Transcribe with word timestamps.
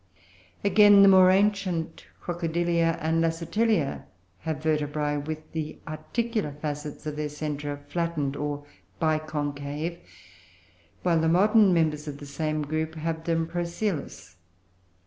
Again, 0.63 1.03
the 1.03 1.07
more 1.07 1.29
ancient 1.29 2.07
Crocodilia 2.23 2.97
and 3.01 3.21
Lacertilia 3.21 4.05
have 4.39 4.63
vertebrae 4.63 5.17
with 5.17 5.51
the 5.51 5.77
articular 5.87 6.53
facets 6.59 7.05
of 7.05 7.17
their 7.17 7.27
centra 7.27 7.85
flattened 7.85 8.35
or 8.35 8.65
biconcave, 8.99 9.99
while 11.03 11.19
the 11.19 11.29
modern 11.29 11.71
members 11.71 12.07
of 12.07 12.17
the 12.17 12.25
same 12.25 12.63
group 12.63 12.95
have 12.95 13.25
them 13.25 13.45
procoelous. 13.45 14.37